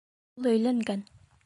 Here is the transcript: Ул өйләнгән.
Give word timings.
Ул 0.41 0.49
өйләнгән. 0.53 1.07